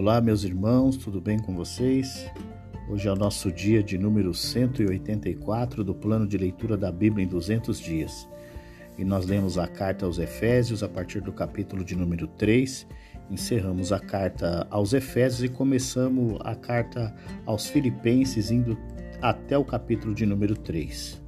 [0.00, 2.26] Olá, meus irmãos, tudo bem com vocês?
[2.88, 7.28] Hoje é o nosso dia de número 184 do plano de leitura da Bíblia em
[7.28, 8.26] 200 dias.
[8.96, 12.86] E nós lemos a carta aos Efésios a partir do capítulo de número 3.
[13.30, 18.78] Encerramos a carta aos Efésios e começamos a carta aos Filipenses, indo
[19.20, 21.20] até o capítulo de número 3.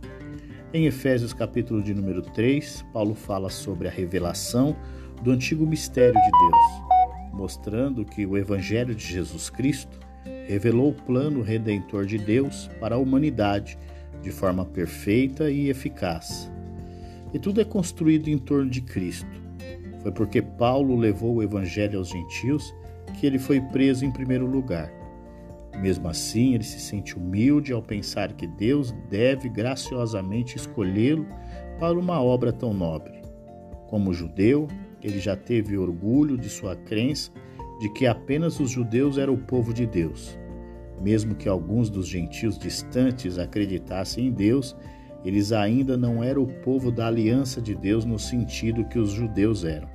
[0.73, 4.75] Em Efésios, capítulo de número 3, Paulo fala sobre a revelação
[5.23, 6.92] do antigo mistério de Deus
[7.33, 9.99] mostrando que o Evangelho de Jesus Cristo
[10.47, 13.79] revelou o plano redentor de Deus para a humanidade
[14.23, 16.51] de forma perfeita e eficaz.
[17.33, 19.31] E tudo é construído em torno de Cristo.
[20.03, 22.75] Foi porque Paulo levou o Evangelho aos gentios
[23.19, 24.93] que ele foi preso em primeiro lugar.
[25.81, 31.27] Mesmo assim, ele se sente humilde ao pensar que Deus deve graciosamente escolhê-lo
[31.79, 33.23] para uma obra tão nobre.
[33.89, 34.69] Como judeu,
[35.03, 37.31] ele já teve orgulho de sua crença
[37.81, 40.39] de que apenas os judeus eram o povo de Deus.
[41.01, 44.77] Mesmo que alguns dos gentios distantes acreditassem em Deus,
[45.25, 49.65] eles ainda não eram o povo da aliança de Deus no sentido que os judeus
[49.65, 49.89] eram.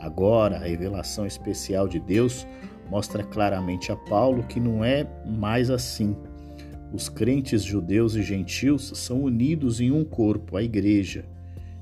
[0.00, 2.46] Agora, a revelação especial de Deus
[2.90, 6.16] mostra claramente a Paulo que não é mais assim.
[6.92, 11.26] Os crentes judeus e gentios são unidos em um corpo, a igreja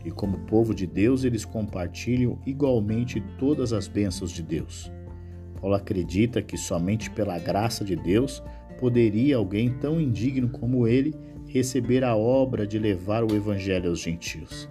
[0.04, 4.90] e como povo de Deus eles compartilham igualmente todas as bênçãos de Deus.
[5.60, 8.42] Paulo acredita que somente pela graça de Deus
[8.78, 11.14] poderia alguém tão indigno como ele
[11.46, 14.70] receber a obra de levar o evangelho aos gentios.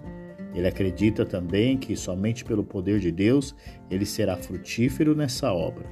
[0.55, 3.55] Ele acredita também que somente pelo poder de Deus
[3.89, 5.85] ele será frutífero nessa obra.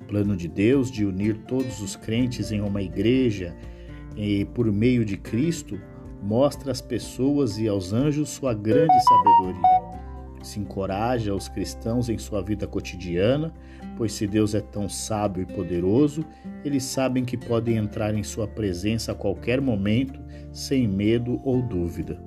[0.00, 3.54] O plano de Deus de unir todos os crentes em uma igreja
[4.16, 5.78] e por meio de Cristo
[6.22, 9.92] mostra às pessoas e aos anjos sua grande sabedoria.
[10.42, 13.52] Se encoraja os cristãos em sua vida cotidiana,
[13.96, 16.24] pois se Deus é tão sábio e poderoso,
[16.64, 20.20] eles sabem que podem entrar em sua presença a qualquer momento,
[20.52, 22.20] sem medo ou dúvida.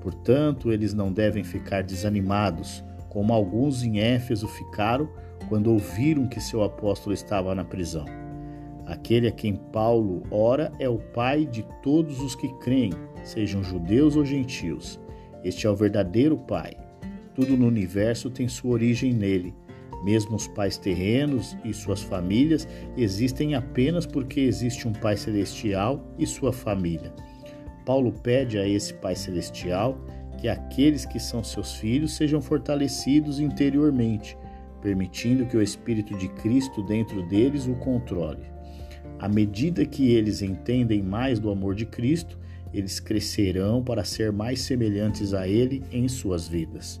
[0.00, 5.08] Portanto, eles não devem ficar desanimados, como alguns em Éfeso ficaram
[5.48, 8.06] quando ouviram que seu apóstolo estava na prisão.
[8.86, 14.16] Aquele a quem Paulo ora é o Pai de todos os que creem, sejam judeus
[14.16, 15.00] ou gentios.
[15.44, 16.76] Este é o verdadeiro Pai.
[17.34, 19.54] Tudo no universo tem sua origem nele.
[20.04, 22.66] Mesmo os pais terrenos e suas famílias
[22.96, 27.12] existem apenas porque existe um Pai celestial e sua família.
[27.86, 29.98] Paulo pede a esse Pai celestial
[30.38, 34.36] que aqueles que são seus filhos sejam fortalecidos interiormente,
[34.80, 38.42] permitindo que o Espírito de Cristo dentro deles o controle.
[39.20, 42.40] À medida que eles entendem mais do amor de Cristo,
[42.72, 47.00] eles crescerão para ser mais semelhantes a Ele em suas vidas.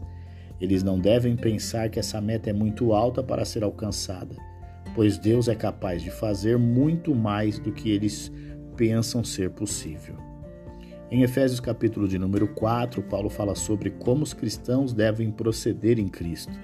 [0.60, 4.36] Eles não devem pensar que essa meta é muito alta para ser alcançada,
[4.94, 8.30] pois Deus é capaz de fazer muito mais do que eles
[8.76, 10.14] pensam ser possível.
[11.10, 16.08] Em Efésios capítulo de número 4, Paulo fala sobre como os cristãos devem proceder em
[16.08, 16.58] Cristo.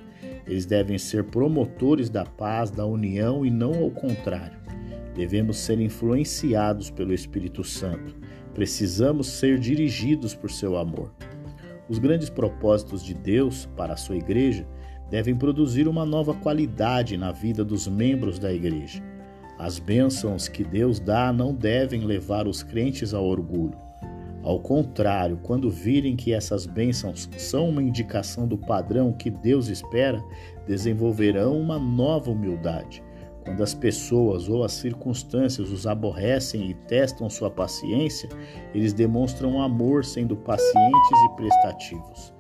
[0.46, 4.56] Eles devem ser promotores da paz, da união e não ao contrário.
[5.14, 8.14] Devemos ser influenciados pelo Espírito Santo.
[8.58, 11.14] Precisamos ser dirigidos por seu amor.
[11.88, 14.66] Os grandes propósitos de Deus para a sua igreja
[15.08, 19.00] devem produzir uma nova qualidade na vida dos membros da igreja.
[19.60, 23.78] As bênçãos que Deus dá não devem levar os crentes ao orgulho.
[24.42, 30.20] Ao contrário, quando virem que essas bênçãos são uma indicação do padrão que Deus espera,
[30.66, 33.04] desenvolverão uma nova humildade.
[33.48, 38.28] Quando as pessoas ou as circunstâncias os aborrecem e testam sua paciência,
[38.75, 42.34] eles demonstram amor sendo pacientes e prestativos.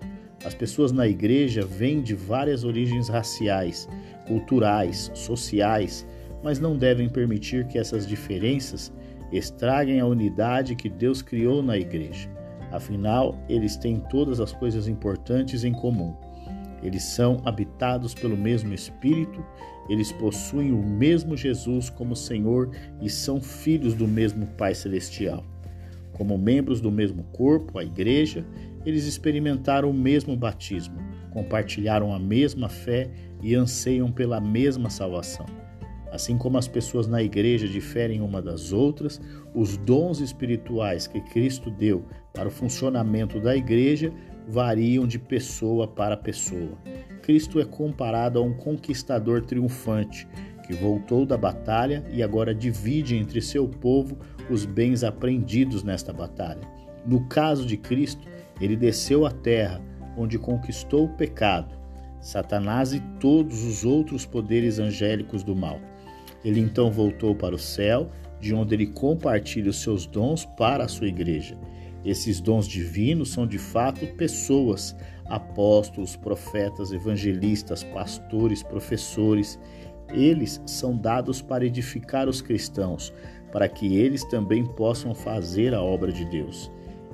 [0.44, 3.88] As pessoas na igreja vêm de várias origens raciais,
[4.26, 6.06] culturais, sociais,
[6.42, 8.92] mas não devem permitir que essas diferenças
[9.32, 12.28] estraguem a unidade que Deus criou na igreja.
[12.70, 16.14] Afinal, eles têm todas as coisas importantes em comum.
[16.82, 19.42] Eles são habitados pelo mesmo Espírito,
[19.88, 22.70] eles possuem o mesmo Jesus como Senhor
[23.00, 25.44] e são filhos do mesmo Pai Celestial.
[26.12, 28.44] Como membros do mesmo corpo, a Igreja,
[28.84, 30.96] eles experimentaram o mesmo batismo,
[31.30, 33.10] compartilharam a mesma fé
[33.42, 35.46] e anseiam pela mesma salvação.
[36.10, 39.20] Assim como as pessoas na igreja diferem uma das outras,
[39.54, 42.02] os dons espirituais que Cristo deu
[42.32, 44.10] para o funcionamento da igreja
[44.48, 46.78] variam de pessoa para pessoa.
[47.28, 50.26] Cristo é comparado a um conquistador triunfante
[50.66, 54.16] que voltou da batalha e agora divide entre seu povo
[54.48, 56.62] os bens aprendidos nesta batalha.
[57.04, 58.26] No caso de Cristo,
[58.58, 59.78] ele desceu à terra,
[60.16, 61.76] onde conquistou o pecado.
[62.18, 65.78] Satanás e todos os outros poderes angélicos do mal.
[66.42, 68.10] Ele então voltou para o céu,
[68.40, 71.58] de onde ele compartilha os seus dons para a sua igreja.
[72.04, 74.96] Esses dons divinos são de fato pessoas,
[75.26, 79.58] apóstolos, profetas, evangelistas, pastores, professores.
[80.12, 83.12] Eles são dados para edificar os cristãos,
[83.52, 86.70] para que eles também possam fazer a obra de Deus.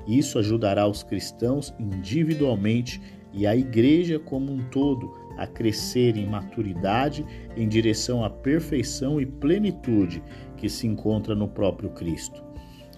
[0.07, 3.01] Isso ajudará os cristãos individualmente
[3.33, 7.25] e a igreja como um todo a crescer em maturidade
[7.57, 10.23] em direção à perfeição e plenitude
[10.55, 12.44] que se encontra no próprio Cristo.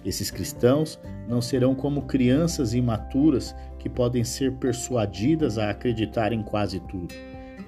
[0.04, 0.98] Esses cristãos
[1.28, 7.14] não serão como crianças imaturas que podem ser persuadidas a acreditar em quase tudo.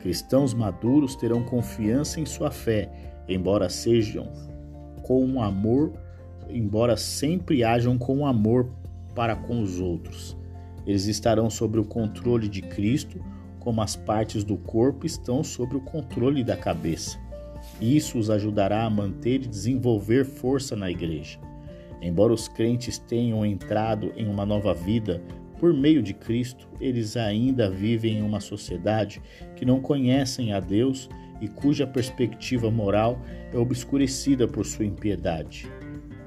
[0.01, 2.91] Cristãos maduros terão confiança em sua fé,
[3.29, 4.29] embora sejam
[5.03, 5.93] com amor,
[6.49, 8.71] embora sempre hajam com amor
[9.15, 10.37] para com os outros.
[10.87, 13.23] Eles estarão sob o controle de Cristo,
[13.59, 17.19] como as partes do corpo estão sob o controle da cabeça.
[17.81, 21.39] Isso os ajudará a manter e desenvolver força na igreja.
[22.01, 25.23] Embora os crentes tenham entrado em uma nova vida
[25.59, 29.21] por meio de Cristo, eles ainda vivem em uma sociedade
[29.55, 31.09] que não conhecem a Deus
[31.41, 33.21] e cuja perspectiva moral
[33.53, 35.71] é obscurecida por sua impiedade.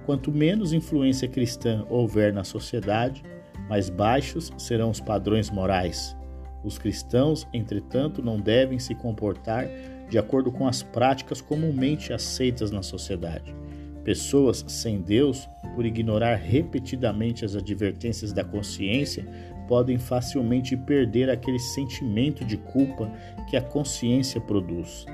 [0.05, 3.23] Quanto menos influência cristã houver na sociedade,
[3.67, 6.15] mais baixos serão os padrões morais.
[6.63, 9.67] Os cristãos, entretanto, não devem se comportar
[10.09, 13.55] de acordo com as práticas comumente aceitas na sociedade.
[14.03, 19.25] Pessoas sem Deus, por ignorar repetidamente as advertências da consciência,
[19.65, 23.09] podem facilmente perder aquele sentimento de culpa
[23.49, 25.05] que a consciência produz.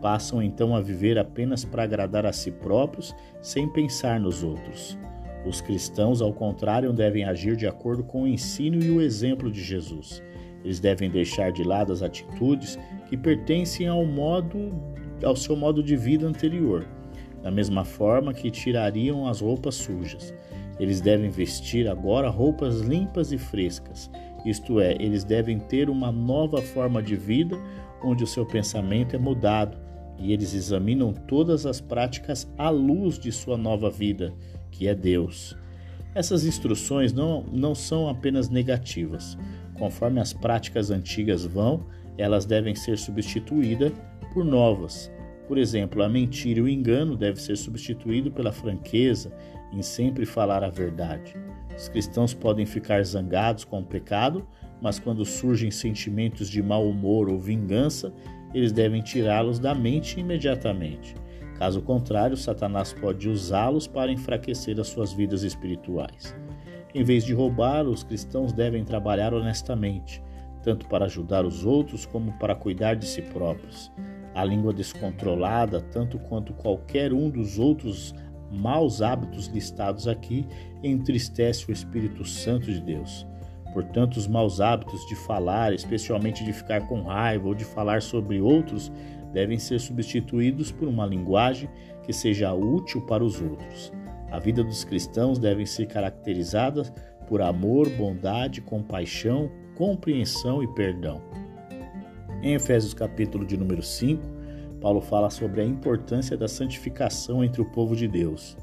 [0.00, 4.98] Passam então a viver apenas para agradar a si próprios, sem pensar nos outros.
[5.46, 9.62] Os cristãos, ao contrário, devem agir de acordo com o ensino e o exemplo de
[9.62, 10.20] Jesus.
[10.64, 12.76] Eles devem deixar de lado as atitudes
[13.08, 14.72] que pertencem ao modo
[15.24, 16.84] ao seu modo de vida anterior
[17.42, 20.32] da mesma forma que tirariam as roupas sujas.
[20.78, 24.10] Eles devem vestir agora roupas limpas e frescas,
[24.44, 27.56] isto é, eles devem ter uma nova forma de vida
[28.02, 29.76] onde o seu pensamento é mudado
[30.18, 34.32] e eles examinam todas as práticas à luz de sua nova vida,
[34.70, 35.56] que é Deus.
[36.14, 39.38] Essas instruções não, não são apenas negativas.
[39.78, 41.86] Conforme as práticas antigas vão,
[42.18, 43.92] elas devem ser substituídas
[44.34, 45.10] por novas.
[45.46, 49.32] Por exemplo, a mentira e o engano deve ser substituído pela franqueza
[49.72, 51.34] em sempre falar a verdade.
[51.76, 54.46] Os cristãos podem ficar zangados com o pecado,
[54.80, 58.12] mas quando surgem sentimentos de mau humor ou vingança,
[58.52, 61.14] eles devem tirá-los da mente imediatamente.
[61.58, 66.34] Caso contrário, Satanás pode usá-los para enfraquecer as suas vidas espirituais.
[66.94, 70.22] Em vez de roubar, os cristãos devem trabalhar honestamente,
[70.62, 73.90] tanto para ajudar os outros como para cuidar de si próprios.
[74.34, 78.14] A língua descontrolada, tanto quanto qualquer um dos outros
[78.50, 80.46] maus hábitos listados aqui,
[80.82, 83.26] entristece o Espírito Santo de Deus.
[83.72, 88.40] Portanto, os maus hábitos de falar, especialmente de ficar com raiva ou de falar sobre
[88.40, 88.92] outros,
[89.32, 91.68] devem ser substituídos por uma linguagem
[92.04, 93.92] que seja útil para os outros.
[94.30, 96.82] A vida dos cristãos deve ser caracterizada
[97.26, 101.22] por amor, bondade, compaixão, compreensão e perdão.
[102.42, 104.20] Em Efésios capítulo de número 5,
[104.80, 108.56] Paulo fala sobre a importância da santificação entre o povo de Deus.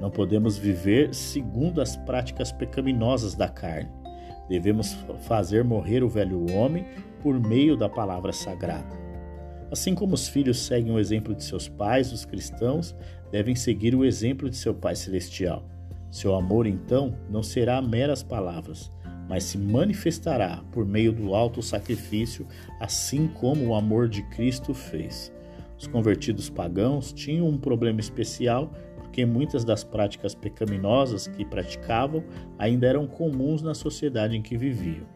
[0.00, 3.88] Não podemos viver segundo as práticas pecaminosas da carne.
[4.48, 4.94] Devemos
[5.28, 6.84] fazer morrer o velho homem
[7.22, 8.98] por meio da palavra sagrada.
[9.70, 12.96] Assim como os filhos seguem o exemplo de seus pais, os cristãos
[13.30, 15.64] devem seguir o exemplo de seu Pai Celestial.
[16.10, 18.90] Seu amor, então, não será meras palavras,
[19.30, 22.44] mas se manifestará por meio do alto sacrifício,
[22.80, 25.32] assim como o amor de Cristo fez.
[25.78, 32.24] Os convertidos pagãos tinham um problema especial porque muitas das práticas pecaminosas que praticavam
[32.58, 35.06] ainda eram comuns na sociedade em que viviam.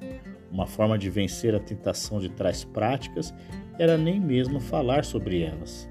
[0.49, 3.35] Uma forma de vencer a tentação de tais práticas
[3.81, 5.89] era nem mesmo falar sobre elas.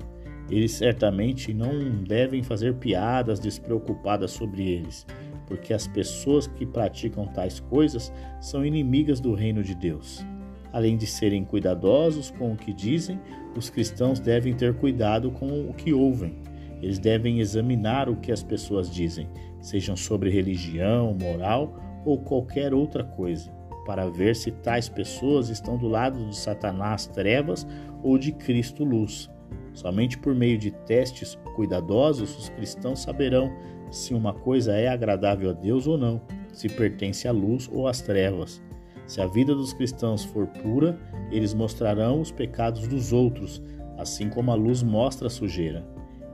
[0.50, 5.06] Eles certamente não devem fazer piadas despreocupadas sobre eles,
[5.53, 10.25] porque as pessoas que praticam tais coisas são inimigas do reino de Deus.
[10.72, 13.19] Além de serem cuidadosos com o que dizem,
[13.55, 16.39] os cristãos devem ter cuidado com o que ouvem.
[16.81, 19.29] Eles devem examinar o que as pessoas dizem,
[19.62, 23.51] sejam sobre religião, moral ou qualquer outra coisa,
[23.86, 27.67] para ver se tais pessoas estão do lado de Satanás, trevas,
[28.01, 29.29] ou de Cristo, luz.
[29.72, 33.51] Somente por meio de testes cuidadosos os cristãos saberão
[33.93, 36.19] se uma coisa é agradável a Deus ou não,
[36.51, 38.59] se pertence à luz ou às trevas.
[39.05, 40.97] Se a vida dos cristãos for pura,
[41.31, 43.62] eles mostrarão os pecados dos outros,
[43.97, 45.85] assim como a luz mostra a sujeira.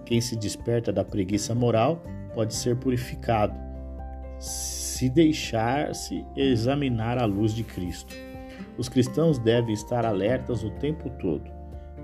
[0.05, 2.01] Quem se desperta da preguiça moral
[2.33, 3.53] pode ser purificado,
[4.39, 8.15] se deixar-se examinar à luz de Cristo.
[8.77, 11.51] Os cristãos devem estar alertas o tempo todo.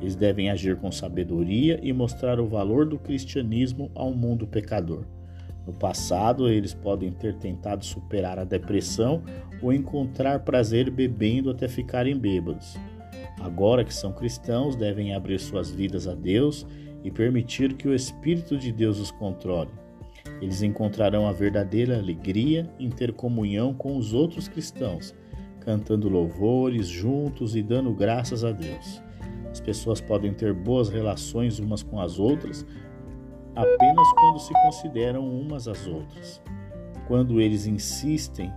[0.02, 5.06] Eles devem agir com sabedoria e mostrar o valor do cristianismo ao mundo pecador.
[5.66, 9.24] No passado, eles podem ter tentado superar a depressão
[9.62, 12.78] ou encontrar prazer bebendo até ficarem bêbados.
[13.40, 16.66] Agora que são cristãos, devem abrir suas vidas a Deus
[17.04, 19.72] e permitir que o Espírito de Deus os controle.
[20.42, 25.14] Eles encontrarão a verdadeira alegria em ter comunhão com os outros cristãos,
[25.60, 29.02] cantando louvores juntos e dando graças a Deus.
[29.52, 32.66] As pessoas podem ter boas relações umas com as outras
[33.56, 36.42] apenas quando se consideram umas às outras.
[37.08, 38.52] Quando eles insistem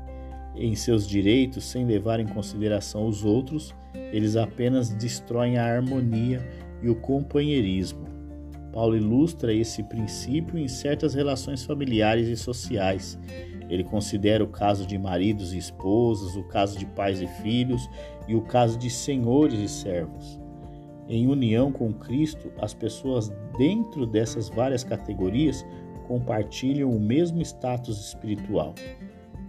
[0.56, 3.74] em seus direitos sem levar em consideração os outros,
[4.12, 6.46] eles apenas destroem a harmonia
[6.82, 8.06] e o companheirismo.
[8.72, 13.18] Paulo ilustra esse princípio em certas relações familiares e sociais.
[13.68, 17.88] Ele considera o caso de maridos e esposas, o caso de pais e filhos
[18.26, 20.40] e o caso de senhores e servos.
[21.08, 25.64] Em união com Cristo, as pessoas dentro dessas várias categorias
[26.06, 28.74] compartilham o mesmo status espiritual.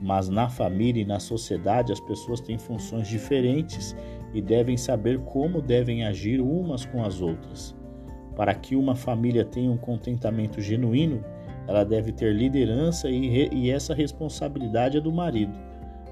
[0.01, 3.93] Mas na família e na sociedade as pessoas têm funções diferentes
[4.33, 7.75] e devem saber como devem agir umas com as outras.
[8.37, 11.21] Para que uma família tenha um contentamento genuíno,
[11.67, 15.53] ela deve ter liderança e, e essa responsabilidade é do marido.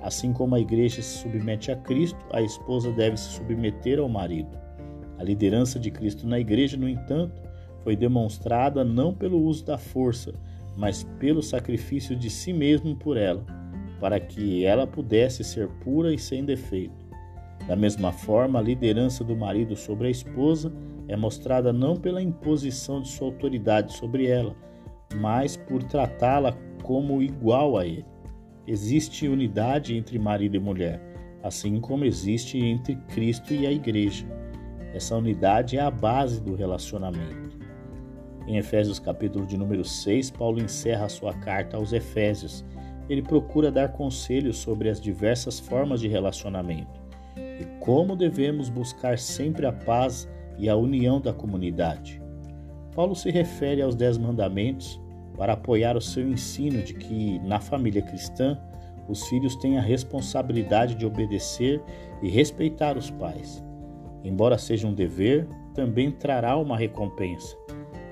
[0.02, 4.67] Assim como a igreja se submete a Cristo, a esposa deve se submeter ao marido.
[5.18, 7.42] A liderança de Cristo na igreja, no entanto,
[7.84, 10.34] foi demonstrada não pelo uso da força,
[10.76, 13.44] mas pelo sacrifício de si mesmo por ela,
[14.00, 17.08] para que ela pudesse ser pura e sem defeito.
[17.68, 20.72] Da mesma forma, a liderança do marido sobre a esposa
[21.08, 24.56] é mostrada não pela imposição de sua autoridade sobre ela,
[25.16, 28.06] mas por tratá-la como igual a ele.
[28.68, 31.02] Existe unidade entre marido e mulher,
[31.42, 34.26] assim como existe entre Cristo e a igreja.
[34.98, 37.56] Essa unidade é a base do relacionamento.
[38.48, 42.66] Em Efésios capítulo de número 6, Paulo encerra a sua carta aos Efésios.
[43.08, 47.00] Ele procura dar conselhos sobre as diversas formas de relacionamento
[47.38, 50.28] e como devemos buscar sempre a paz
[50.58, 52.20] e a união da comunidade.
[52.96, 55.00] Paulo se refere aos Dez Mandamentos
[55.38, 58.60] para apoiar o seu ensino de que, na família cristã,
[59.08, 61.84] os filhos têm a responsabilidade de obedecer
[62.24, 63.67] e respeitar os pais.
[64.28, 67.56] Embora seja um dever, também trará uma recompensa.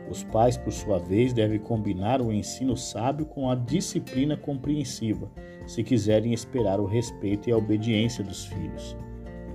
[0.09, 5.29] Os pais, por sua vez, devem combinar o ensino sábio com a disciplina compreensiva,
[5.67, 8.95] se quiserem esperar o respeito e a obediência dos filhos.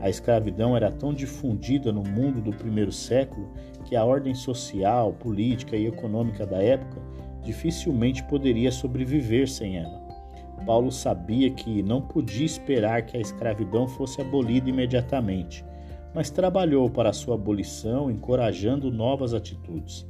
[0.01, 3.49] A escravidão era tão difundida no mundo do primeiro século
[3.87, 7.01] que a ordem social, política e econômica da época
[7.43, 9.99] dificilmente poderia sobreviver sem ela.
[10.67, 15.65] Paulo sabia que não podia esperar que a escravidão fosse abolida imediatamente
[16.15, 20.07] mas trabalhou para sua abolição, encorajando novas atitudes.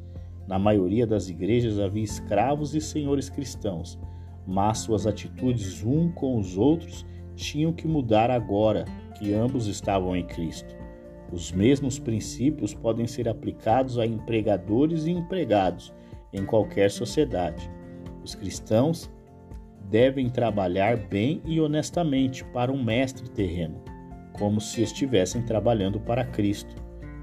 [0.46, 3.98] Na maioria das igrejas havia escravos e senhores cristãos,
[4.46, 8.84] mas suas atitudes um com os outros tinham que mudar agora
[9.18, 10.74] que ambos estavam em Cristo.
[11.30, 15.94] Os mesmos princípios podem ser aplicados a empregadores e empregados
[16.32, 17.70] em qualquer sociedade.
[18.24, 19.08] Os cristãos
[19.88, 23.89] devem trabalhar bem e honestamente para um mestre terreno
[24.40, 26.74] como se estivessem trabalhando para Cristo.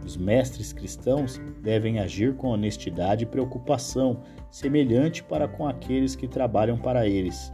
[0.06, 4.22] Os mestres cristãos devem agir com honestidade e preocupação,
[4.52, 7.52] semelhante para com aqueles que trabalham para eles.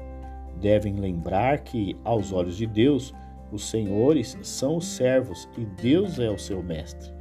[0.60, 3.14] Devem lembrar que, aos olhos de Deus,
[3.54, 7.12] os senhores são os servos e Deus é o seu mestre.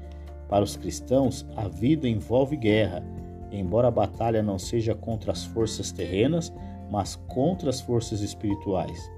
[0.49, 3.05] Para os cristãos, a vida envolve guerra,
[3.53, 6.53] embora a batalha não seja contra as forças terrenas,
[6.91, 9.11] mas contra as forças espirituais.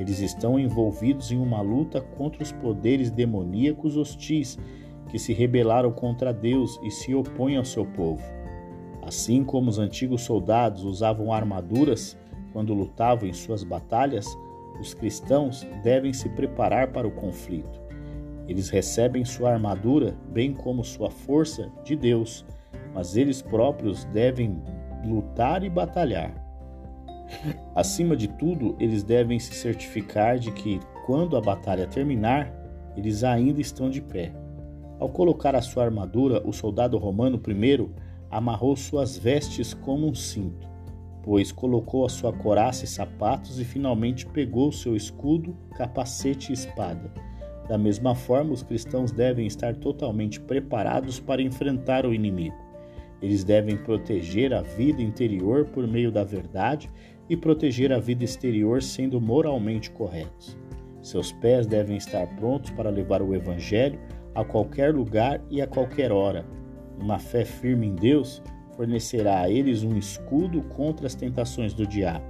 [0.00, 4.58] Eles estão envolvidos em uma luta contra os poderes demoníacos hostis
[5.10, 8.22] que se rebelaram contra Deus e se opõem ao seu povo.
[9.02, 12.16] Assim como os antigos soldados usavam armaduras
[12.50, 14.26] quando lutavam em suas batalhas,
[14.80, 17.78] os cristãos devem se preparar para o conflito.
[18.48, 22.46] Eles recebem sua armadura, bem como sua força, de Deus,
[22.94, 24.62] mas eles próprios devem
[25.04, 26.32] lutar e batalhar.
[27.74, 32.52] Acima de tudo, eles devem se certificar de que, quando a batalha terminar,
[32.96, 34.32] eles ainda estão de pé.
[34.98, 37.94] Ao colocar a sua armadura, o soldado romano primeiro
[38.30, 40.68] amarrou suas vestes como um cinto,
[41.22, 47.12] pois colocou a sua coraça e sapatos e finalmente pegou seu escudo, capacete e espada.
[47.68, 52.56] Da mesma forma, os cristãos devem estar totalmente preparados para enfrentar o inimigo.
[53.22, 56.90] Eles devem proteger a vida interior por meio da verdade
[57.30, 60.58] e proteger a vida exterior sendo moralmente corretos.
[61.00, 64.00] Seus pés devem estar prontos para levar o Evangelho
[64.34, 66.44] a qualquer lugar e a qualquer hora.
[66.98, 68.42] Uma fé firme em Deus
[68.76, 72.26] fornecerá a eles um escudo contra as tentações do diabo.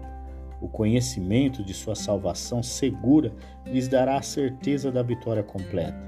[0.60, 3.32] O conhecimento de sua salvação segura
[3.66, 5.98] lhes dará a certeza da vitória completa.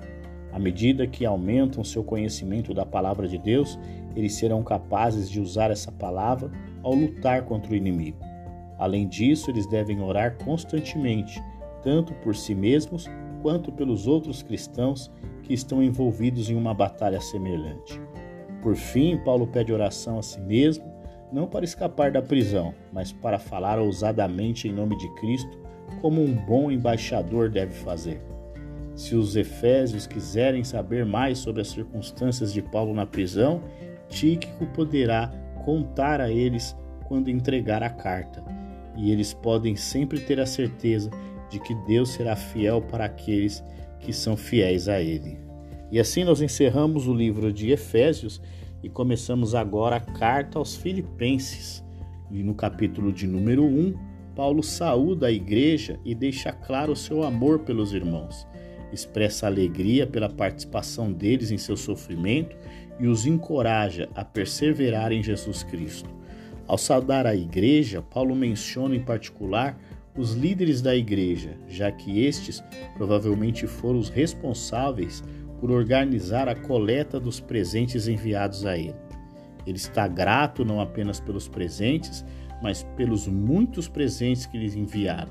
[0.53, 3.79] À medida que aumentam seu conhecimento da palavra de Deus,
[4.15, 6.51] eles serão capazes de usar essa palavra
[6.83, 8.32] ao lutar contra o inimigo.
[8.79, 11.43] Além disso, eles devem orar constantemente,
[11.83, 13.09] tanto por si mesmos
[13.43, 15.11] quanto pelos outros cristãos
[15.43, 18.01] que estão envolvidos em uma batalha semelhante.
[18.63, 20.93] Por fim, Paulo pede oração a si mesmo
[21.33, 25.59] não para escapar da prisão, mas para falar ousadamente em nome de Cristo,
[26.01, 28.23] como um bom embaixador deve fazer.
[28.95, 33.63] Se os efésios quiserem saber mais sobre as circunstâncias de Paulo na prisão,
[34.09, 35.33] Tíquico poderá
[35.65, 36.77] contar a eles
[37.07, 38.45] quando entregar a carta,
[38.97, 41.11] e eles podem sempre ter a certeza
[41.51, 43.63] de que Deus será fiel para aqueles
[44.01, 45.39] que são fiéis a Ele.
[45.91, 48.41] E assim nós encerramos o livro de Efésios
[48.83, 51.85] e começamos agora a carta aos Filipenses.
[52.31, 53.95] E no capítulo de número 1,
[54.35, 58.47] Paulo saúda a igreja e deixa claro o seu amor pelos irmãos.
[58.91, 62.57] Expressa alegria pela participação deles em seu sofrimento
[62.99, 66.09] e os encoraja a perseverar em Jesus Cristo.
[66.67, 69.79] Ao saudar a igreja, Paulo menciona em particular
[70.17, 72.63] os líderes da igreja, já que estes
[72.95, 75.23] provavelmente foram os responsáveis
[75.59, 78.95] por organizar a coleta dos presentes enviados a ele.
[79.67, 82.25] Ele está grato não apenas pelos presentes,
[82.63, 85.31] mas pelos muitos presentes que lhes enviaram,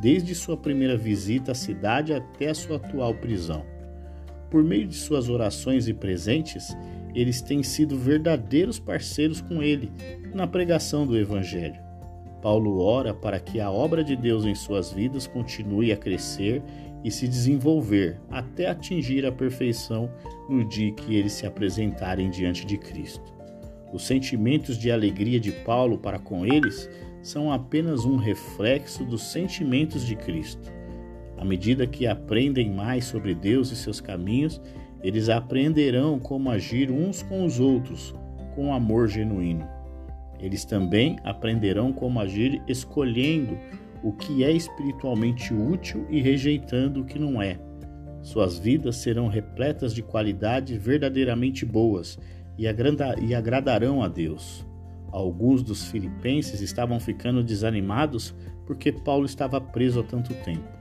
[0.00, 3.64] desde sua primeira visita à cidade até sua atual prisão.
[4.50, 6.76] Por meio de suas orações e presentes,
[7.16, 9.90] eles têm sido verdadeiros parceiros com ele
[10.34, 11.80] na pregação do Evangelho.
[12.42, 16.62] Paulo ora para que a obra de Deus em suas vidas continue a crescer
[17.02, 20.10] e se desenvolver até atingir a perfeição
[20.46, 23.34] no dia que eles se apresentarem diante de Cristo.
[23.94, 26.90] Os sentimentos de alegria de Paulo para com eles
[27.22, 30.70] são apenas um reflexo dos sentimentos de Cristo.
[31.38, 34.60] À medida que aprendem mais sobre Deus e seus caminhos,
[35.02, 38.14] eles aprenderão como agir uns com os outros
[38.54, 39.68] com amor genuíno.
[40.40, 43.56] Eles também aprenderão como agir escolhendo
[44.02, 47.58] o que é espiritualmente útil e rejeitando o que não é.
[48.22, 52.18] Suas vidas serão repletas de qualidades verdadeiramente boas
[52.58, 54.66] e, agradarão a Deus.
[55.12, 58.34] Alguns dos filipenses estavam ficando desanimados
[58.66, 60.75] porque Paulo estava preso há tanto tempo.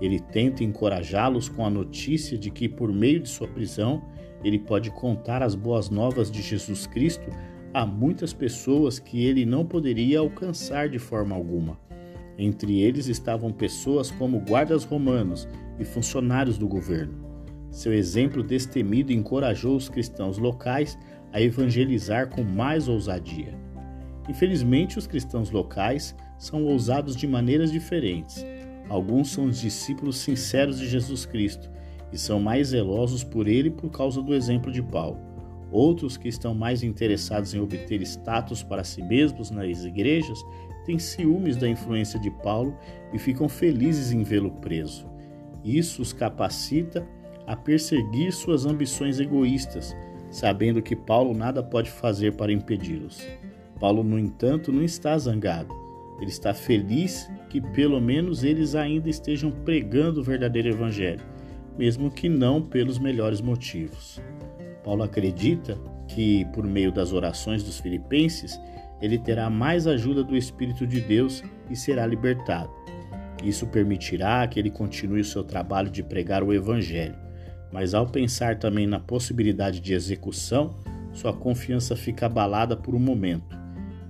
[0.00, 4.02] Ele tenta encorajá-los com a notícia de que, por meio de sua prisão,
[4.42, 7.30] ele pode contar as boas novas de Jesus Cristo
[7.72, 11.78] a muitas pessoas que ele não poderia alcançar de forma alguma.
[12.38, 17.24] Entre eles estavam pessoas como guardas romanos e funcionários do governo.
[17.70, 20.96] Seu exemplo destemido encorajou os cristãos locais
[21.32, 23.58] a evangelizar com mais ousadia.
[24.28, 28.44] Infelizmente, os cristãos locais são ousados de maneiras diferentes.
[28.88, 31.70] Alguns são os discípulos sinceros de Jesus Cristo
[32.12, 35.18] e são mais zelosos por ele por causa do exemplo de Paulo.
[35.70, 40.38] Outros que estão mais interessados em obter status para si mesmos nas igrejas
[40.84, 42.76] têm ciúmes da influência de Paulo
[43.12, 45.06] e ficam felizes em vê-lo preso.
[45.64, 47.06] Isso os capacita
[47.46, 49.96] a perseguir suas ambições egoístas,
[50.30, 53.26] sabendo que Paulo nada pode fazer para impedi-los.
[53.80, 55.83] Paulo, no entanto, não está zangado.
[56.20, 61.24] Ele está feliz que pelo menos eles ainda estejam pregando o verdadeiro evangelho,
[61.76, 64.20] mesmo que não pelos melhores motivos.
[64.84, 68.60] Paulo acredita que, por meio das orações dos filipenses,
[69.00, 72.70] ele terá mais ajuda do Espírito de Deus e será libertado.
[73.42, 77.16] Isso permitirá que ele continue o seu trabalho de pregar o Evangelho,
[77.72, 80.76] mas ao pensar também na possibilidade de execução,
[81.12, 83.63] sua confiança fica abalada por um momento.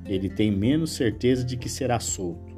[0.07, 2.55] Ele tem menos certeza de que será solto.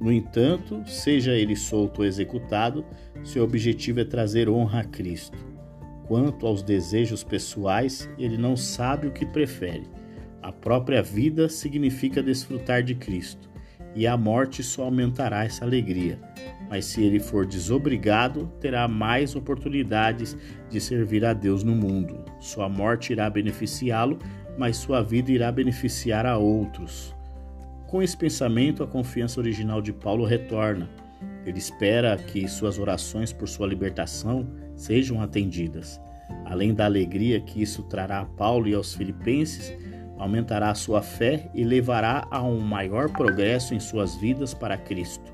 [0.00, 2.84] No entanto, seja ele solto ou executado,
[3.22, 5.38] seu objetivo é trazer honra a Cristo.
[6.06, 9.84] Quanto aos desejos pessoais, ele não sabe o que prefere
[10.42, 13.50] a própria vida significa desfrutar de Cristo,
[13.94, 16.18] e a morte só aumentará essa alegria.
[16.68, 20.36] Mas se ele for desobrigado, terá mais oportunidades
[20.70, 22.24] de servir a Deus no mundo.
[22.40, 24.18] Sua morte irá beneficiá-lo,
[24.60, 27.16] mas sua vida irá beneficiar a outros.
[27.86, 30.86] Com esse pensamento, a confiança original de Paulo retorna.
[31.46, 34.46] Ele espera que suas orações por sua libertação
[34.76, 35.98] sejam atendidas.
[36.44, 39.72] Além da alegria que isso trará a Paulo e aos filipenses,
[40.18, 45.32] aumentará a sua fé e levará a um maior progresso em suas vidas para Cristo.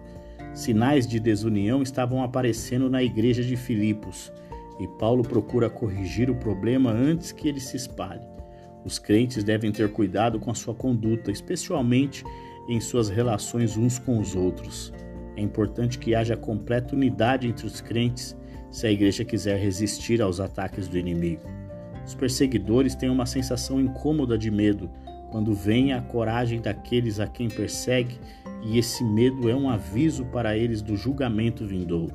[0.54, 4.32] Sinais de desunião estavam aparecendo na igreja de Filipos
[4.78, 8.35] e Paulo procura corrigir o problema antes que ele se espalhe.
[8.86, 12.24] Os crentes devem ter cuidado com a sua conduta, especialmente
[12.68, 14.92] em suas relações uns com os outros.
[15.36, 18.36] É importante que haja completa unidade entre os crentes
[18.70, 21.42] se a igreja quiser resistir aos ataques do inimigo.
[22.06, 24.88] Os perseguidores têm uma sensação incômoda de medo
[25.32, 28.20] quando vem a coragem daqueles a quem persegue,
[28.62, 32.14] e esse medo é um aviso para eles do julgamento vindouro.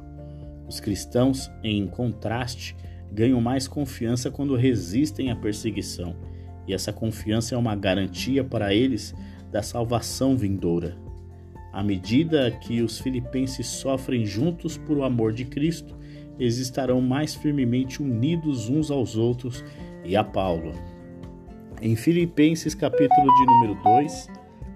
[0.65, 2.77] Os cristãos, em contraste,
[3.11, 6.15] ganham mais confiança quando resistem à perseguição,
[6.67, 9.13] e essa confiança é uma garantia para eles
[9.51, 10.97] da salvação vindoura.
[11.73, 15.97] À medida que os filipenses sofrem juntos por o amor de Cristo,
[16.37, 19.63] eles estarão mais firmemente unidos uns aos outros
[20.03, 20.73] e a Paulo.
[21.81, 24.29] Em Filipenses capítulo de número 2,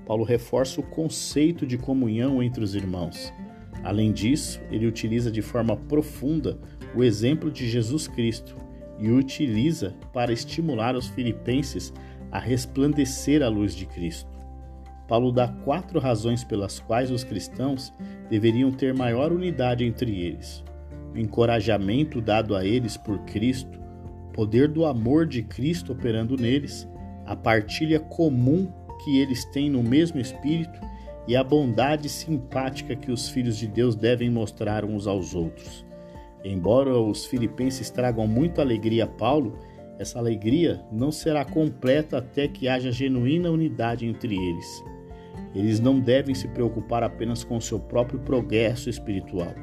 [0.06, 3.34] Paulo reforça o conceito de comunhão entre os irmãos.
[3.84, 6.60] Além disso, ele utiliza de forma profunda
[6.95, 8.56] o exemplo de Jesus Cristo
[9.00, 11.94] e utiliza para estimular os filipenses
[12.32, 14.30] a resplandecer a luz de Cristo.
[15.08, 17.94] Paulo dá quatro razões pelas quais os cristãos
[18.30, 20.64] deveriam ter maior unidade entre eles:
[21.14, 23.80] o encorajamento dado a eles por Cristo,
[24.30, 26.88] o poder do amor de Cristo operando neles,
[27.26, 28.72] a partilha comum
[29.04, 30.80] que eles têm no mesmo Espírito
[31.28, 35.86] e a bondade simpática que os filhos de Deus devem mostrar uns aos outros.
[36.46, 39.60] Embora os filipenses tragam muita alegria a Paulo,
[39.98, 44.84] essa alegria não será completa até que haja genuína unidade entre eles.
[45.54, 49.56] Eles não devem se preocupar apenas com seu próprio progresso espiritual,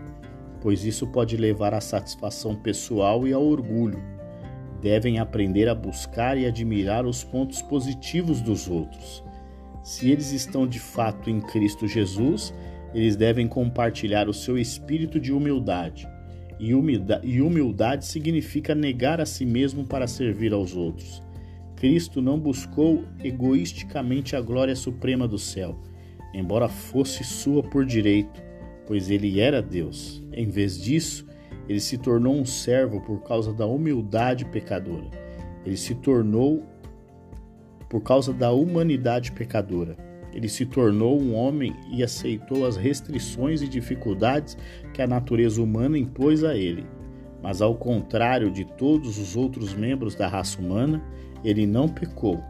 [0.61, 4.03] pois isso pode levar à satisfação pessoal e ao orgulho.
[4.81, 9.23] Devem aprender a buscar e admirar os pontos positivos dos outros
[9.83, 12.55] se eles estão de fato em Cristo Jesus,
[12.95, 16.09] eles devem compartilhar o seu espírito de humildade.
[16.62, 21.20] E humildade, e humildade significa negar a si mesmo para servir aos outros.
[21.75, 25.77] Cristo não buscou egoisticamente a glória suprema do céu,
[26.33, 28.40] embora fosse sua por direito,
[28.87, 30.22] pois ele era Deus.
[30.33, 31.27] Em vez disso,
[31.68, 35.11] ele se tornou um servo por causa da humildade pecadora.
[35.66, 36.64] Ele se tornou
[37.90, 39.96] por causa da humanidade pecadora.
[40.33, 44.57] Ele se tornou um homem e aceitou as restrições e dificuldades
[44.92, 46.87] que a natureza humana impôs a ele.
[47.42, 51.02] Mas, ao contrário de todos os outros membros da raça humana,
[51.44, 52.40] ele não pecou.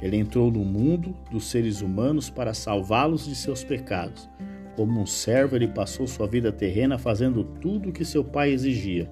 [0.00, 4.28] Ele entrou no mundo dos seres humanos para salvá-los de seus pecados.
[4.74, 9.08] Como um servo, ele passou sua vida terrena fazendo tudo o que seu pai exigia,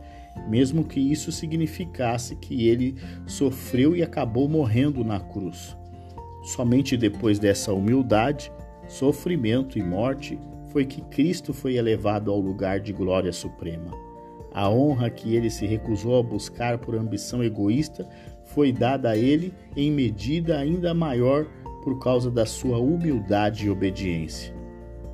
[0.49, 5.77] mesmo que isso significasse que ele sofreu e acabou morrendo na cruz.
[6.43, 8.51] Somente depois dessa humildade,
[8.89, 10.39] sofrimento e morte
[10.73, 13.91] foi que Cristo foi elevado ao lugar de glória suprema.
[14.53, 18.09] A honra que ele se recusou a buscar por ambição egoísta
[18.47, 21.47] foi dada a ele em medida ainda maior
[21.85, 24.55] por causa da sua humildade e obediência.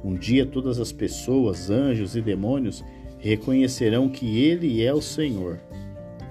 [0.02, 2.84] Um dia todas as pessoas, anjos e demônios
[3.18, 5.60] reconhecerão que ele é o Senhor.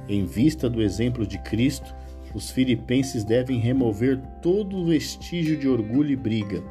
[0.07, 1.93] Em vista do exemplo de Cristo,
[2.33, 6.63] os filipenses devem remover todo vestígio de orgulho e briga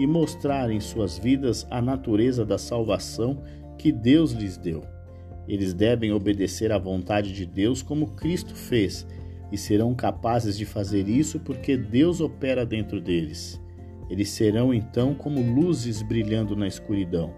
[0.00, 3.42] e mostrar em suas vidas a natureza da salvação
[3.76, 4.82] que Deus lhes deu.
[5.46, 9.06] Eles devem obedecer à vontade de Deus como Cristo fez
[9.52, 13.60] e serão capazes de fazer isso porque Deus opera dentro deles.
[14.08, 17.34] Eles serão então como luzes brilhando na escuridão.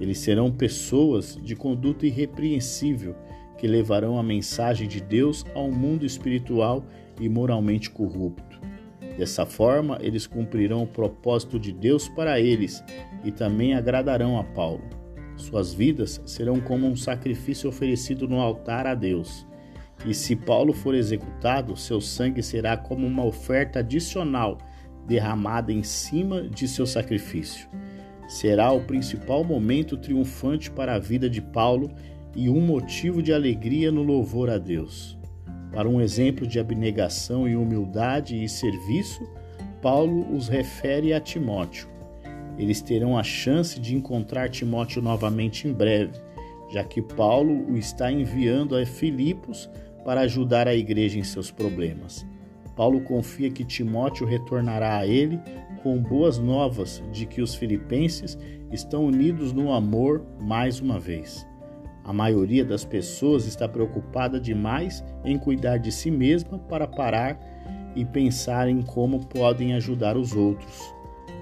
[0.00, 3.14] Eles serão pessoas de conduta irrepreensível
[3.56, 6.84] que levarão a mensagem de Deus ao mundo espiritual
[7.20, 8.60] e moralmente corrupto.
[9.16, 12.82] Dessa forma, eles cumprirão o propósito de Deus para eles
[13.24, 14.82] e também agradarão a Paulo.
[15.36, 19.46] Suas vidas serão como um sacrifício oferecido no altar a Deus.
[20.06, 24.58] E se Paulo for executado, seu sangue será como uma oferta adicional
[25.06, 27.68] derramada em cima de seu sacrifício.
[28.28, 31.90] Será o principal momento triunfante para a vida de Paulo
[32.34, 35.18] e um motivo de alegria no louvor a Deus.
[35.72, 39.26] Para um exemplo de abnegação e humildade e serviço,
[39.80, 41.88] Paulo os refere a Timóteo.
[42.58, 46.12] Eles terão a chance de encontrar Timóteo novamente em breve,
[46.70, 49.68] já que Paulo o está enviando a Filipos
[50.04, 52.26] para ajudar a igreja em seus problemas.
[52.76, 55.40] Paulo confia que Timóteo retornará a ele
[55.82, 58.38] com boas novas de que os filipenses
[58.70, 61.46] estão unidos no amor mais uma vez.
[62.04, 67.38] A maioria das pessoas está preocupada demais em cuidar de si mesma para parar
[67.94, 70.80] e pensar em como podem ajudar os outros.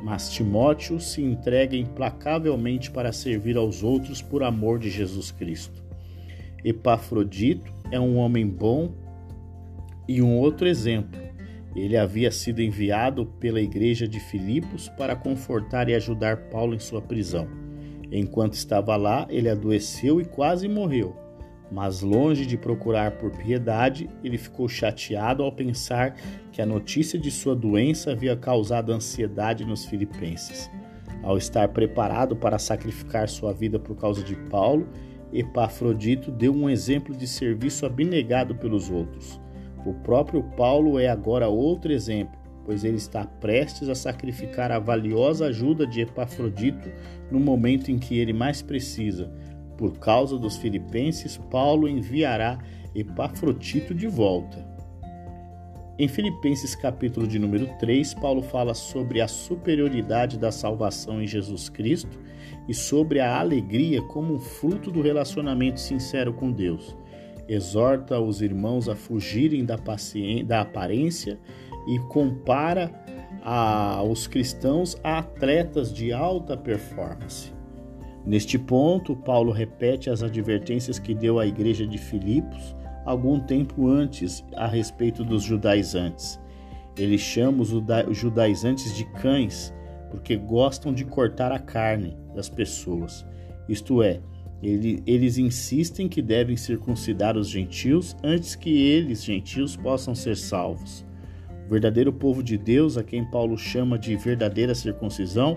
[0.02, 5.82] Mas Timóteo se entrega implacavelmente para servir aos outros por amor de Jesus Cristo.
[6.64, 8.92] Epafrodito é um homem bom
[10.06, 11.20] e um outro exemplo.
[11.74, 17.00] Ele havia sido enviado pela igreja de Filipos para confortar e ajudar Paulo em sua
[17.00, 17.48] prisão.
[18.10, 21.16] Enquanto estava lá, ele adoeceu e quase morreu.
[21.70, 26.16] Mas longe de procurar por piedade, ele ficou chateado ao pensar
[26.50, 30.68] que a notícia de sua doença havia causado ansiedade nos filipenses.
[31.22, 34.88] Ao estar preparado para sacrificar sua vida por causa de Paulo,
[35.32, 39.40] Epafrodito deu um exemplo de serviço abnegado pelos outros.
[39.86, 42.39] O próprio Paulo é agora outro exemplo,
[42.70, 46.88] pois ele está prestes a sacrificar a valiosa ajuda de Epafrodito
[47.28, 49.28] no momento em que ele mais precisa.
[49.76, 52.60] Por causa dos filipenses, Paulo enviará
[52.94, 54.64] Epafrodito de volta.
[55.98, 61.68] Em Filipenses capítulo de número 3, Paulo fala sobre a superioridade da salvação em Jesus
[61.68, 62.20] Cristo
[62.68, 66.96] e sobre a alegria como um fruto do relacionamento sincero com Deus.
[67.48, 69.76] Exorta os irmãos a fugirem da,
[70.46, 71.36] da aparência
[71.86, 72.90] e compara
[73.42, 77.52] a, os cristãos a atletas de alta performance.
[78.24, 84.44] Neste ponto, Paulo repete as advertências que deu à igreja de Filipos algum tempo antes
[84.54, 86.38] a respeito dos judaizantes.
[86.98, 89.72] Ele chama os judaizantes de cães
[90.10, 93.24] porque gostam de cortar a carne das pessoas.
[93.68, 94.20] Isto é,
[94.62, 101.06] ele, eles insistem que devem circuncidar os gentios antes que eles, gentios, possam ser salvos.
[101.70, 105.56] Verdadeiro povo de Deus, a quem Paulo chama de verdadeira circuncisão,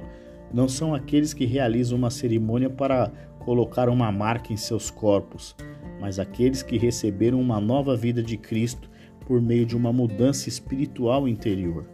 [0.54, 5.56] não são aqueles que realizam uma cerimônia para colocar uma marca em seus corpos,
[6.00, 8.88] mas aqueles que receberam uma nova vida de Cristo
[9.26, 11.88] por meio de uma mudança espiritual interior.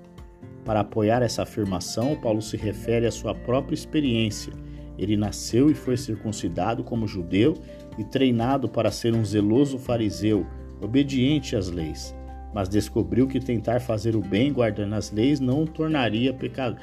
[0.66, 4.52] Para apoiar essa afirmação, Paulo se refere à sua própria experiência.
[4.98, 7.54] Ele nasceu e foi circuncidado como judeu
[7.98, 10.46] e treinado para ser um zeloso fariseu,
[10.82, 12.14] obediente às leis,
[12.54, 16.78] mas descobriu que tentar fazer o bem guardando as leis não tornaria pecado,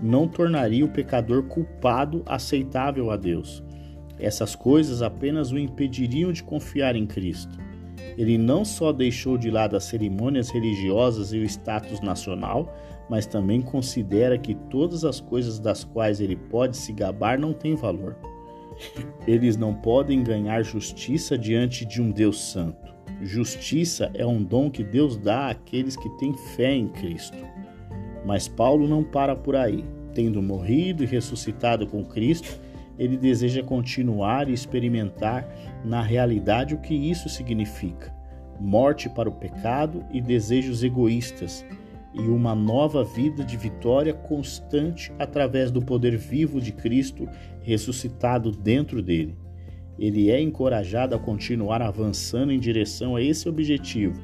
[0.00, 3.62] não tornaria o pecador culpado aceitável a Deus.
[4.18, 7.58] Essas coisas apenas o impediriam de confiar em Cristo.
[8.16, 12.72] Ele não só deixou de lado as cerimônias religiosas e o status nacional,
[13.08, 17.74] mas também considera que todas as coisas das quais ele pode se gabar não têm
[17.74, 18.16] valor.
[19.26, 22.91] Eles não podem ganhar justiça diante de um Deus santo.
[23.24, 27.38] Justiça é um dom que Deus dá àqueles que têm fé em Cristo.
[28.26, 29.84] Mas Paulo não para por aí.
[30.12, 32.60] Tendo morrido e ressuscitado com Cristo,
[32.98, 35.48] ele deseja continuar e experimentar
[35.84, 38.12] na realidade o que isso significa:
[38.60, 41.64] morte para o pecado e desejos egoístas,
[42.12, 47.28] e uma nova vida de vitória constante através do poder vivo de Cristo
[47.62, 49.36] ressuscitado dentro dele.
[49.98, 54.20] Ele é encorajado a continuar avançando em direção a esse objetivo,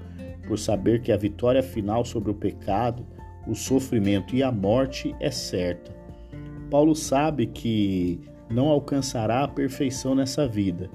[0.46, 3.06] por saber que a vitória final sobre o pecado,
[3.46, 5.94] o sofrimento e a morte é certa.
[6.70, 10.90] Paulo sabe que não alcançará a perfeição nessa vida.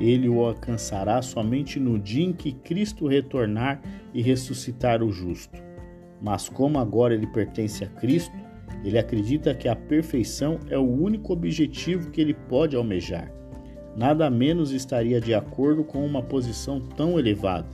[0.00, 3.80] Ele o alcançará somente no dia em que Cristo retornar
[4.12, 5.62] e ressuscitar o justo.
[6.20, 8.34] Mas como agora ele pertence a Cristo,
[8.84, 13.32] ele acredita que a perfeição é o único objetivo que ele pode almejar.
[13.96, 17.68] Nada menos estaria de acordo com uma posição tão elevada.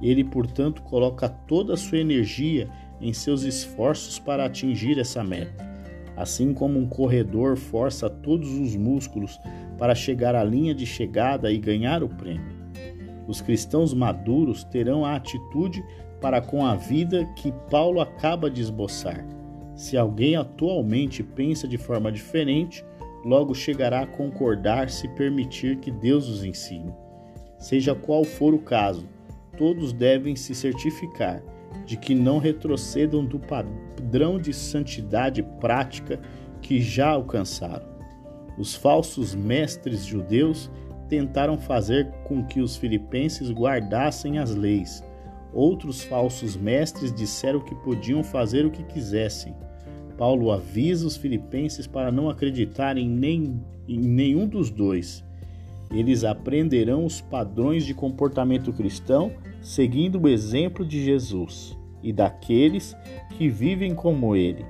[0.00, 2.68] Ele, portanto, coloca toda a sua energia
[3.00, 5.66] em seus esforços para atingir essa meta.
[6.16, 9.38] Assim como um corredor força todos os músculos
[9.78, 12.56] para chegar à linha de chegada e ganhar o prêmio.
[13.26, 15.84] Os cristãos maduros terão a atitude
[16.20, 19.26] para com a vida que Paulo acaba de esboçar.
[19.74, 22.82] Se alguém atualmente pensa de forma diferente,
[23.26, 26.94] logo chegará a concordar se permitir que Deus os ensine.
[27.58, 29.08] Seja qual for o caso,
[29.58, 31.42] todos devem se certificar
[31.84, 36.20] de que não retrocedam do padrão de santidade prática
[36.62, 37.84] que já alcançaram.
[38.56, 40.70] Os falsos mestres judeus
[41.08, 45.02] tentaram fazer com que os filipenses guardassem as leis.
[45.52, 49.52] Outros falsos mestres disseram que podiam fazer o que quisessem.
[50.16, 55.24] Paulo avisa os filipenses para não acreditarem nem, em nenhum dos dois.
[55.90, 62.96] Eles aprenderão os padrões de comportamento cristão seguindo o exemplo de Jesus e daqueles
[63.36, 64.64] que vivem como ele,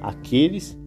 [0.00, 0.78] aqueles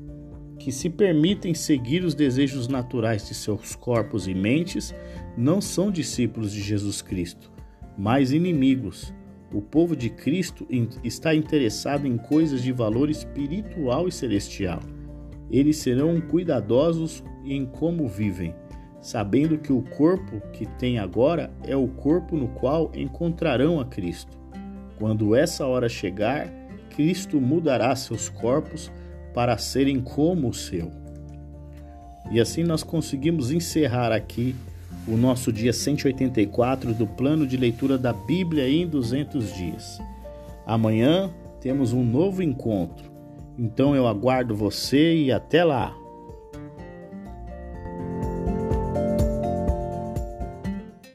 [0.58, 4.96] que se permitem seguir os desejos naturais de seus corpos e mentes,
[5.38, 7.52] não são discípulos de Jesus Cristo,
[7.98, 9.14] mas inimigos.
[9.54, 10.68] O povo de Cristo
[11.04, 14.80] está interessado em coisas de valor espiritual e celestial.
[15.52, 18.56] Eles serão cuidadosos em como vivem,
[19.00, 24.36] sabendo que o corpo que têm agora é o corpo no qual encontrarão a Cristo.
[24.98, 26.52] Quando essa hora chegar,
[26.96, 28.92] Cristo mudará seus corpos
[29.36, 30.92] para serem como o seu.
[32.32, 34.56] E assim nós conseguimos encerrar aqui
[35.08, 40.02] o nosso dia 184 do plano de leitura da Bíblia em 200 dias.
[40.66, 43.12] Amanhã temos um novo encontro.
[43.58, 46.03] Então eu aguardo você e até lá!